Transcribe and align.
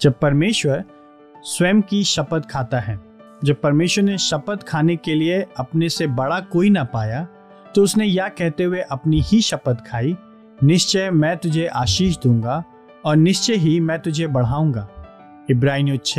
जब 0.00 0.18
परमेश्वर 0.20 0.84
स्वयं 1.44 1.80
की 1.80 2.02
शपथ 2.04 2.48
खाता 2.50 2.78
है, 2.80 2.98
जब 3.44 3.60
परमेश्वर 3.60 4.04
ने 4.04 4.16
शपथ 4.18 4.62
खाने 4.68 4.96
के 4.96 5.14
लिए 5.14 5.40
अपने 5.56 5.88
से 5.88 6.06
बड़ा 6.06 6.40
कोई 6.52 6.70
ना 6.70 6.84
पाया 6.84 7.26
तो 7.74 7.82
उसने 7.82 8.04
यह 8.06 8.28
कहते 8.28 8.64
हुए 8.64 8.80
अपनी 8.80 9.20
ही 9.20 9.40
शपथ 9.40 9.86
खाई, 9.86 10.16
निश्चय 10.62 11.10
मैं 11.10 11.36
तुझे 11.36 11.66
आशीष 11.66 12.16
दूँगा 12.18 12.62
और 13.04 13.16
निश्चय 13.16 13.54
ही 13.54 13.78
मैं 13.80 13.98
तुझे 14.00 14.26
बढ़ाऊँगा। 14.26 14.88
इब्राहिम 15.50 15.96
छ 15.96 16.18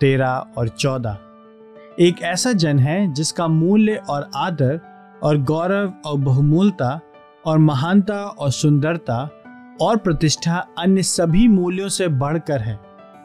तेरह 0.00 0.46
और 0.56 0.68
चौदह। 0.68 1.18
एक 2.00 2.22
ऐसा 2.22 2.52
जन 2.52 2.78
है 2.78 3.12
जिसका 3.12 3.46
मूल्य 3.48 3.94
और 4.10 4.30
आदर 4.36 4.80
और 5.22 5.38
गौरव 5.42 5.92
और 6.06 6.18
बहुमूलता 6.18 7.00
और 7.46 7.58
महानता 7.58 8.22
और 8.24 8.50
सुंदरता 8.50 9.18
और 9.80 9.96
प्रतिष्ठा 9.96 10.56
अन्य 10.78 11.02
सभी 11.02 11.46
मूल्यों 11.48 11.88
से 11.88 12.08
बढ़कर 12.08 12.60
है। 12.60 12.78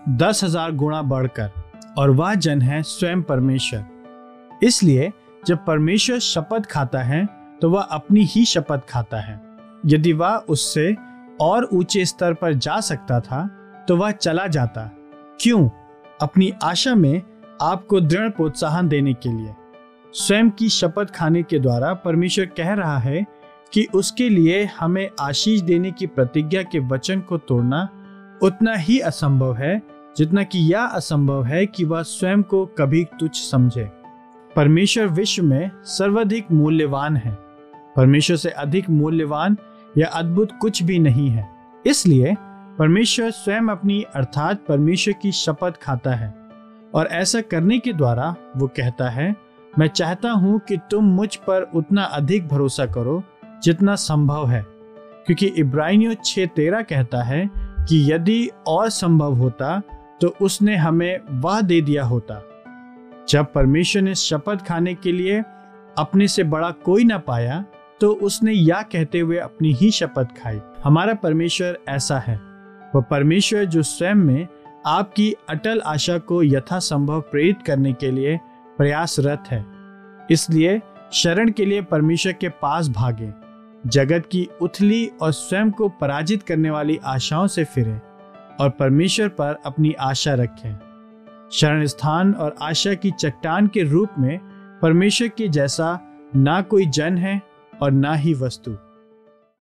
दस 0.09 0.43
हज़ार 0.43 0.71
गुणा 0.71 1.01
बढ़कर, 1.03 1.51
और 1.97 2.09
वह 2.11 2.33
जन 2.35 2.61
है 2.61 2.81
स्वयं 2.83 3.21
परमेश्वर। 3.21 4.59
इसलिए 4.63 5.11
जब 5.43 5.65
परमेश्वर 5.65 6.19
शपथ 6.19 6.65
खाता 6.65 7.01
है 7.01 7.25
तो 7.61 7.69
वह 7.69 7.81
अपनी 7.81 8.23
ही 8.25 8.43
शपथ 8.45 8.87
खाता 8.89 9.19
है। 9.19 9.39
यदि 9.85 10.13
वह 10.13 10.35
उससे 10.49 10.95
और 11.41 11.69
ऊँचे 11.73 12.05
स्तर 12.05 12.33
पर 12.33 12.53
जा 12.55 12.79
सकता 12.81 13.19
था 13.19 13.47
तो 13.87 13.97
वह 13.97 14.11
चला 14.11 14.47
जाता। 14.47 14.89
क्यों? 15.41 15.69
अपनी 16.21 16.51
आशा 16.63 16.95
में 16.95 17.21
आपको 17.61 17.99
दृढ़ 18.01 18.29
प्रोत्साहन 18.29 18.87
देने 18.87 19.13
के 19.15 19.29
लिए। 19.29 19.53
स्वयं 20.13 20.49
की 20.49 20.69
शपथ 20.69 21.11
खाने 21.15 21.43
के 21.43 21.59
द्वारा 21.59 21.93
परमेश्वर 21.95 22.45
कह 22.57 22.73
रहा 22.73 22.97
है 22.97 23.25
कि 23.73 23.85
उसके 23.93 24.29
लिए 24.29 24.63
हमें 24.79 25.09
आशीष 25.19 25.61
देने 25.61 25.91
की 25.91 26.07
प्रतिज्ञा 26.07 26.63
के 26.63 26.79
वचन 26.87 27.19
को 27.19 27.37
तोड़ना 27.39 27.87
उतना 28.43 28.75
ही 28.75 28.99
असंभव 28.99 29.55
है, 29.55 29.81
जितना 30.17 30.43
कि 30.43 30.59
यह 30.59 30.81
असंभव 30.81 31.43
है 31.43 31.65
कि 31.65 31.85
वह 31.85 32.01
स्वयं 32.01 32.41
को 32.41 32.65
कभी 32.65 33.03
तुच्छ 33.03 33.37
समझे। 33.37 33.91
परमेश्वर 34.55 35.07
विश्व 35.07 35.43
में 35.43 35.71
सर्वाधिक 35.83 36.51
मूल्यवान 36.51 37.17
है। 37.17 37.37
परमेश्वर 37.95 38.37
से 38.37 38.49
अधिक 38.49 38.89
मूल्यवान 38.89 39.57
या 39.97 40.07
अद्भुत 40.07 40.49
कुछ 40.61 40.83
भी 40.83 40.99
नहीं 40.99 41.29
है। 41.29 41.49
इसलिए 41.85 42.35
परमेश्वर 42.79 43.31
स्वयं 43.31 43.67
अपनी, 43.67 44.03
अर्थात 44.15 44.65
परमेश्वर 44.67 45.13
की 45.21 45.31
शपथ 45.31 45.73
खाता 45.81 46.11
है। 46.11 46.35
और 46.93 47.07
ऐसा 47.07 47.41
करने 47.41 47.79
के 47.79 47.93
द्वारा 47.93 48.35
वो 48.57 48.67
कहता 48.67 49.09
है, 49.09 49.35
मैं 49.79 49.87
चाहता 49.87 50.31
हूँ 50.31 50.59
कि 50.59 50.77
तुम 50.77 51.03
मुझ 51.03 51.35
पर 51.35 51.71
उतना 51.75 52.03
अधिक 52.03 52.47
भरोसा 52.47 52.85
करो, 52.85 53.23
जितना 53.63 53.95
संभव 53.95 54.47
है। 54.47 54.65
क्योंकि 55.25 55.47
इब्राहिमियों 55.47 56.13
छः 56.25 56.45
तेरह 56.45 56.81
कहता 56.81 57.23
है 57.23 57.68
कि 57.89 58.11
यदि 58.13 58.49
और 58.67 58.89
संभव 58.89 59.33
होता 59.33 59.81
तो 60.21 60.27
उसने 60.41 60.75
हमें 60.75 61.19
वह 61.31 61.61
दे 61.61 61.81
दिया 61.81 62.03
होता। 62.03 62.41
जब 63.29 63.51
परमेश्वर 63.53 64.01
ने 64.01 64.15
शपथ 64.15 64.65
खाने 64.67 64.93
के 64.93 65.11
लिए 65.11 65.43
अपने 65.97 66.27
से 66.27 66.43
बड़ा 66.43 66.69
कोई 66.71 67.03
ना 67.03 67.17
पाया 67.17 67.65
तो 68.01 68.11
उसने 68.13 68.53
या 68.53 68.81
कहते 68.81 69.19
हुए 69.19 69.37
अपनी 69.37 69.73
ही 69.73 69.91
शपथ 69.91 70.27
खाई। 70.41 70.59
हमारा 70.83 71.13
परमेश्वर 71.13 71.79
ऐसा 71.89 72.19
है। 72.19 72.35
वह 72.95 73.01
परमेश्वर 73.01 73.65
जो 73.65 73.83
स्वयं 73.83 74.15
में 74.15 74.47
आपकी 74.85 75.31
अटल 75.49 75.81
आशा 75.85 76.17
को 76.17 76.43
यथासंभव 76.43 77.21
प्रेरित 77.21 77.61
करने 77.67 77.93
के 77.93 78.11
लिए 78.11 78.39
प्रयासरत 78.77 79.43
है। 79.47 79.65
इसलिए 80.31 80.81
शरण 81.13 81.51
के 81.51 81.65
लिए 81.65 81.81
परमेश्वर 81.81 82.33
के 82.33 82.49
पास 82.49 82.89
भागे। 82.89 83.48
जगत 83.87 84.25
की 84.31 84.49
उथली 84.61 85.11
और 85.21 85.31
स्वयं 85.31 85.71
को 85.71 85.89
पराजित 85.89 86.43
करने 86.43 86.69
वाली 86.69 86.99
आशाओं 87.03 87.47
से 87.47 87.63
फिरें 87.63 88.01
और 88.59 88.69
परमेश्वर 88.69 89.27
पर 89.27 89.57
अपनी 89.65 89.93
आशा 89.93 90.33
रखें। 90.33 90.79
शरण 91.51 91.85
स्थान 91.85 92.33
और 92.33 92.55
आशा 92.61 92.93
की 92.93 93.11
चट्टान 93.11 93.67
के 93.67 93.83
रूप 93.83 94.09
में 94.19 94.39
परमेश्वर 94.81 95.27
के 95.27 95.47
जैसा 95.47 95.99
ना 96.35 96.61
कोई 96.61 96.85
जन 96.85 97.17
है 97.17 97.41
और 97.81 97.91
ना 97.91 98.13
ही 98.13 98.33
वस्तु। 98.33 98.77